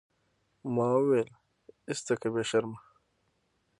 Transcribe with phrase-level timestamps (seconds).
[0.73, 1.29] ما وويل
[1.89, 2.79] ايسته که بې شرمه.